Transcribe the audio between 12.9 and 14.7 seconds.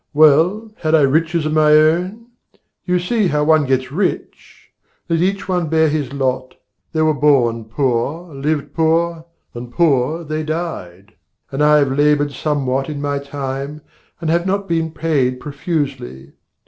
my time And not